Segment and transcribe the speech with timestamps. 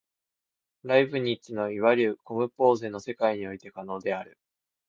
[0.81, 4.39] ライプニッツのいわゆるコムポーゼの世界において可能である。